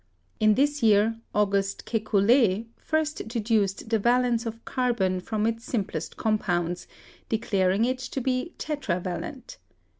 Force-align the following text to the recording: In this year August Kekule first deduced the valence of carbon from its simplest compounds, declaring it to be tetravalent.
In 0.39 0.55
this 0.55 0.81
year 0.81 1.19
August 1.35 1.85
Kekule 1.85 2.65
first 2.79 3.27
deduced 3.27 3.87
the 3.91 3.99
valence 3.99 4.47
of 4.47 4.65
carbon 4.65 5.19
from 5.19 5.45
its 5.45 5.63
simplest 5.65 6.17
compounds, 6.17 6.87
declaring 7.29 7.85
it 7.85 7.99
to 7.99 8.19
be 8.19 8.55
tetravalent. 8.57 9.57